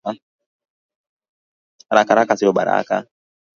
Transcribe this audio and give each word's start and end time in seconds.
Araka 1.91 2.11
araka 2.13 2.33
sio 2.39 2.51
baraka 2.57 2.95